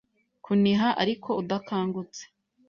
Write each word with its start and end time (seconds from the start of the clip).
kuniha, 0.45 0.87
ariko 1.03 1.29
udakangutse. 1.41 2.23